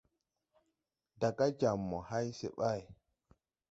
Daga 1.19 1.47
jam 1.59 1.79
mo 1.89 1.97
hay 2.09 2.27
se 2.39 2.47
ɓay. 2.57 2.81